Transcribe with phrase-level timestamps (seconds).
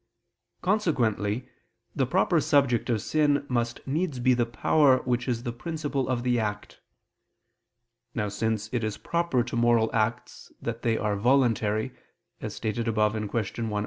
[0.63, 1.47] Consequently
[1.95, 6.23] the proper subject of sin must needs be the power which is the principle of
[6.23, 6.81] the act.
[8.15, 11.93] Now since it is proper to moral acts that they are voluntary,
[12.41, 13.27] as stated above (Q.
[13.67, 13.79] 1, A.